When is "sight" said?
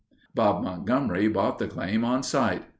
2.23-2.63